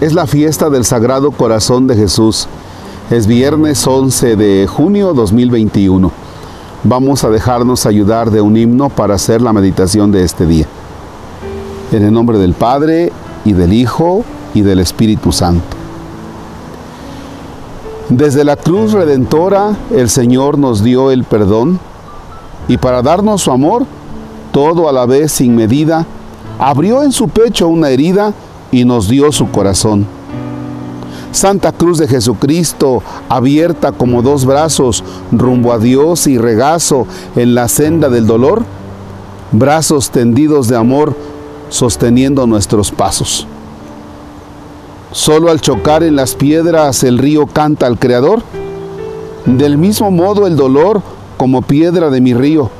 [0.00, 2.48] es la fiesta del Sagrado Corazón de Jesús.
[3.10, 6.10] Es viernes 11 de junio 2021.
[6.82, 10.66] Vamos a dejarnos ayudar de un himno para hacer la meditación de este día.
[11.92, 13.12] En el nombre del Padre
[13.44, 15.64] y del Hijo y del Espíritu Santo.
[18.08, 21.78] Desde la cruz redentora el Señor nos dio el perdón
[22.68, 23.86] y para darnos su amor,
[24.52, 26.04] todo a la vez sin medida,
[26.58, 28.32] abrió en su pecho una herida
[28.74, 30.04] y nos dio su corazón.
[31.30, 37.06] Santa Cruz de Jesucristo, abierta como dos brazos rumbo a Dios y regazo
[37.36, 38.64] en la senda del dolor,
[39.52, 41.16] brazos tendidos de amor
[41.68, 43.46] sosteniendo nuestros pasos.
[45.12, 48.42] Solo al chocar en las piedras el río canta al Creador.
[49.46, 51.00] Del mismo modo el dolor,
[51.36, 52.70] como piedra de mi río,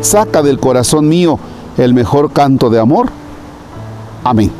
[0.00, 1.38] saca del corazón mío
[1.76, 3.10] el mejor canto de amor.
[4.24, 4.59] Amén.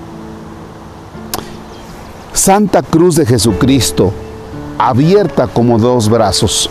[2.41, 4.15] Santa Cruz de Jesucristo,
[4.79, 6.71] abierta como dos brazos.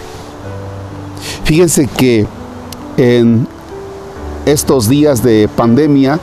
[1.43, 2.25] Fíjense que
[2.97, 3.47] en
[4.47, 6.19] estos días de pandemia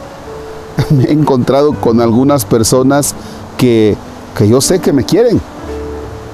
[0.91, 3.15] me he encontrado con algunas personas
[3.57, 3.97] que,
[4.41, 5.41] yo sé que me quieren.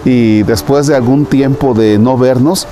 [0.06, 2.66] Y después de algún tiempo de no vernos,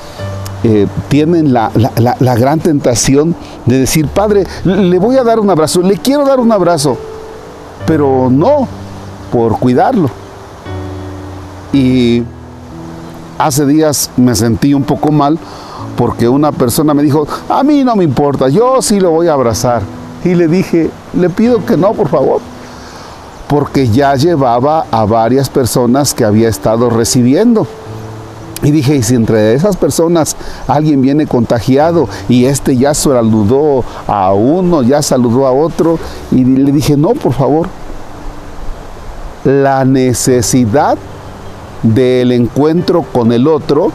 [0.65, 5.83] eh, tienen la, la, gran tentación de decir, Padre, le voy a dar un abrazo,
[5.83, 6.97] le quiero dar un abrazo,
[7.87, 8.67] pero no
[9.31, 10.20] por cuidarlo.
[11.73, 12.23] Y
[13.39, 15.39] hace días me sentí un poco mal
[15.97, 19.35] porque una persona me dijo, a mí no me importa, yo sí lo voy a
[19.35, 19.83] abrazar.
[20.25, 22.41] Y le dije, le pido que no, por favor
[23.51, 27.67] porque ya llevaba a varias personas que había estado recibiendo.
[28.63, 30.37] Y dije, y si entre esas personas
[30.69, 35.99] alguien viene contagiado y este ya saludó a uno, ya saludó a otro,
[36.31, 37.67] y le dije, no, por favor,
[39.43, 40.97] la necesidad
[41.83, 43.93] del encuentro con el otro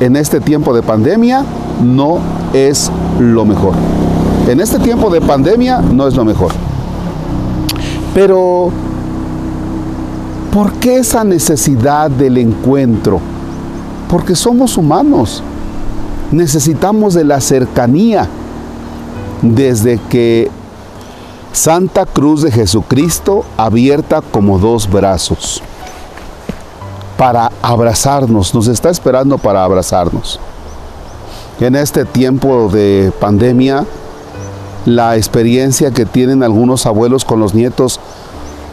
[0.00, 1.44] en este tiempo de pandemia
[1.82, 2.18] no
[2.52, 3.74] es lo mejor.
[4.48, 6.52] En este tiempo de pandemia no es lo mejor.
[8.14, 8.70] Pero,
[10.52, 13.20] ¿por qué esa necesidad del encuentro?
[14.08, 15.42] Porque somos humanos.
[16.30, 18.28] Necesitamos de la cercanía.
[19.42, 20.50] Desde que
[21.52, 25.62] Santa Cruz de Jesucristo abierta como dos brazos
[27.16, 30.38] para abrazarnos, nos está esperando para abrazarnos.
[31.60, 33.84] En este tiempo de pandemia,
[34.84, 37.98] la experiencia que tienen algunos abuelos con los nietos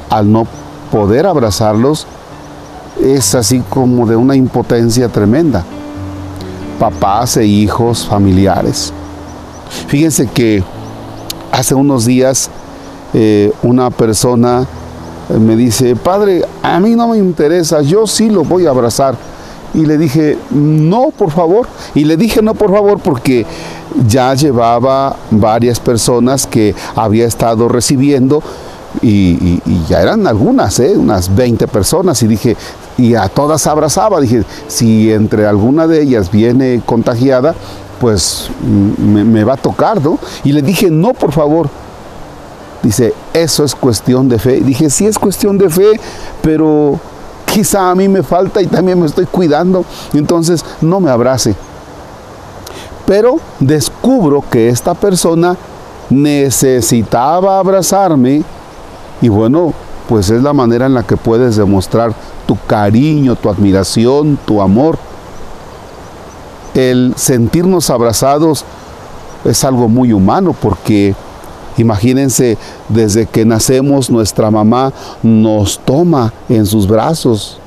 [0.09, 0.45] al no
[0.91, 2.05] poder abrazarlos
[3.01, 5.63] es así como de una impotencia tremenda.
[6.79, 8.93] Papás e hijos, familiares.
[9.87, 10.63] Fíjense que
[11.51, 12.49] hace unos días
[13.13, 14.67] eh, una persona
[15.29, 19.15] me dice, padre, a mí no me interesa, yo sí lo voy a abrazar.
[19.73, 21.67] Y le dije, no, por favor.
[21.95, 23.45] Y le dije, no, por favor, porque
[24.07, 28.43] ya llevaba varias personas que había estado recibiendo
[29.01, 30.93] y, ya eran algunas, ¿eh?
[30.95, 32.55] unas 20 personas, y dije,
[32.97, 37.55] y a todas abrazaba, dije, si entre alguna de ellas viene contagiada,
[37.99, 38.49] pues
[38.99, 40.19] me, me va a tocar, ¿no?
[40.43, 41.69] Y le dije, no, por favor.
[42.83, 44.59] Dice, eso es cuestión de fe.
[44.59, 45.99] dije, sí es cuestión de fe,
[46.41, 46.99] pero
[47.45, 51.55] quizá a mí me falta y también me estoy cuidando, entonces no me abrace.
[53.05, 55.55] Pero descubro que esta persona
[56.09, 58.43] necesitaba abrazarme
[59.21, 59.73] y bueno,
[60.09, 62.13] pues es la manera en la que puedes demostrar
[62.45, 64.97] tu cariño, tu admiración, tu amor.
[66.73, 68.65] El sentirnos abrazados
[69.45, 71.15] es algo muy humano porque
[71.77, 72.57] imagínense,
[72.89, 77.59] desde que nacemos nuestra mamá nos toma en sus brazos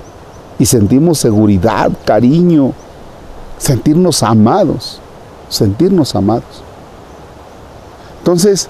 [0.59, 2.73] y sentimos seguridad, cariño,
[3.59, 5.01] sentirnos amados
[5.49, 6.63] sentirnos amados.
[8.19, 8.69] Entonces,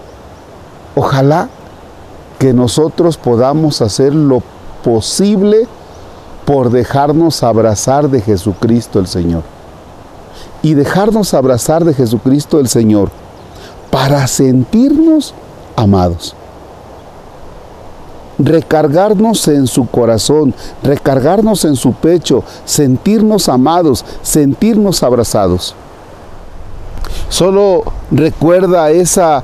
[0.95, 1.49] ojalá
[2.39, 4.43] que nosotros podamos hacer lo
[4.85, 5.67] posible
[6.45, 9.43] por dejarnos abrazar de Jesucristo el Señor.
[10.63, 13.11] Y dejarnos abrazar de Jesucristo el Señor
[13.91, 15.35] para sentirnos
[15.77, 16.35] amados.
[18.39, 25.75] Recargarnos en su corazón, recargarnos en su pecho, sentirnos amados, sentirnos abrazados.
[27.29, 29.43] Solo recuerda esa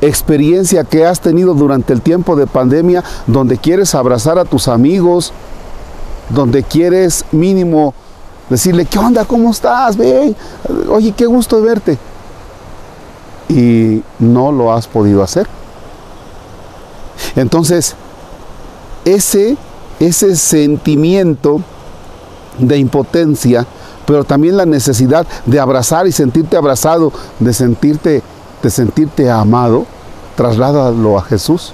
[0.00, 5.32] experiencia que has tenido durante el tiempo de pandemia donde quieres abrazar a tus amigos,
[6.30, 7.94] donde quieres mínimo
[8.48, 9.24] decirle, ¿qué onda?
[9.24, 9.96] ¿Cómo estás?
[9.96, 10.34] Ven,
[10.90, 11.98] oye, qué gusto verte.
[13.52, 15.46] Y no lo has podido hacer.
[17.36, 17.94] Entonces,
[19.04, 19.56] ese
[20.06, 21.60] ese sentimiento
[22.58, 23.66] de impotencia,
[24.06, 28.22] pero también la necesidad de abrazar y sentirte abrazado, de sentirte,
[28.62, 29.86] de sentirte amado,
[30.36, 31.72] trasládalo a Jesús.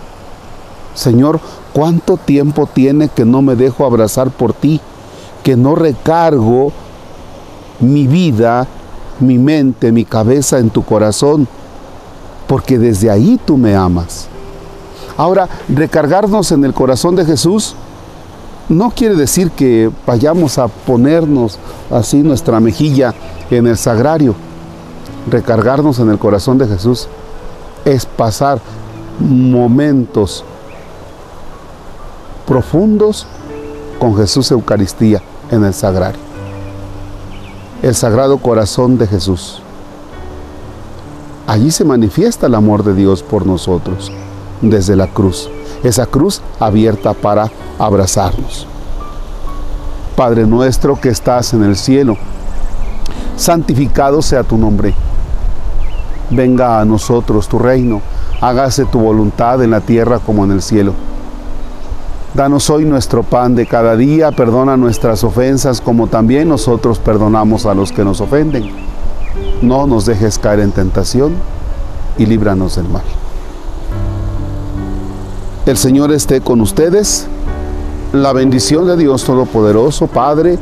[0.94, 1.40] Señor,
[1.72, 4.80] ¿cuánto tiempo tiene que no me dejo abrazar por ti?
[5.42, 6.72] Que no recargo
[7.80, 8.66] mi vida,
[9.20, 11.48] mi mente, mi cabeza en tu corazón,
[12.48, 14.26] porque desde ahí tú me amas.
[15.16, 17.76] Ahora, recargarnos en el corazón de Jesús
[18.68, 21.58] no quiere decir que vayamos a ponernos
[21.90, 23.14] así nuestra mejilla
[23.50, 24.34] en el sagrario.
[25.30, 27.08] Recargarnos en el corazón de Jesús
[27.84, 28.60] es pasar
[29.18, 30.44] momentos
[32.46, 33.26] profundos
[33.98, 36.20] con Jesús Eucaristía en el sagrario.
[37.82, 39.62] El sagrado corazón de Jesús.
[41.48, 44.12] Allí se manifiesta el amor de Dios por nosotros
[44.60, 45.48] desde la cruz.
[45.82, 48.66] Esa cruz abierta para abrazarnos.
[50.14, 52.18] Padre nuestro que estás en el cielo,
[53.38, 54.92] santificado sea tu nombre.
[56.28, 58.02] Venga a nosotros tu reino,
[58.42, 60.92] hágase tu voluntad en la tierra como en el cielo.
[62.34, 67.72] Danos hoy nuestro pan de cada día, perdona nuestras ofensas como también nosotros perdonamos a
[67.72, 68.87] los que nos ofenden.
[69.62, 71.34] No nos dejes caer en tentación
[72.16, 73.02] y líbranos del mal.
[75.66, 77.26] El Señor esté con ustedes.
[78.12, 80.58] La bendición de Dios Todopoderoso, Padre,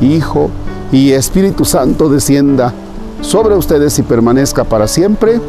[0.00, 0.50] Hijo
[0.90, 2.72] y Espíritu Santo descienda
[3.20, 5.40] sobre ustedes y permanezca para siempre.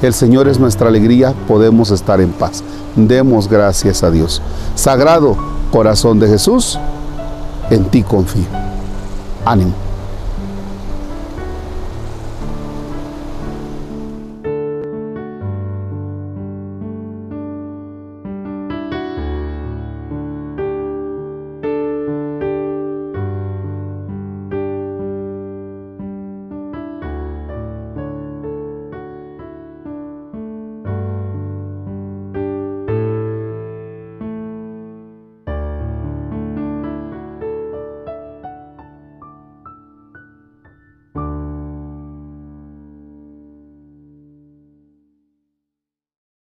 [0.00, 2.62] El Señor es nuestra alegría, podemos estar en paz.
[2.96, 4.40] Demos gracias a Dios.
[4.74, 5.36] Sagrado
[5.70, 6.78] corazón de Jesús,
[7.70, 8.46] en ti confío.
[9.44, 9.83] Ánimo.